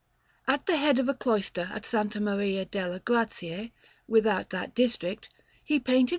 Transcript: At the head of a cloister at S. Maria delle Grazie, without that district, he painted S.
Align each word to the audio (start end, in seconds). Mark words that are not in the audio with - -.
At 0.47 0.65
the 0.65 0.77
head 0.77 0.97
of 0.97 1.07
a 1.09 1.13
cloister 1.13 1.69
at 1.71 1.93
S. 1.93 2.15
Maria 2.15 2.65
delle 2.65 2.97
Grazie, 2.97 3.71
without 4.07 4.49
that 4.49 4.73
district, 4.73 5.29
he 5.63 5.79
painted 5.79 6.09
S. 6.09 6.09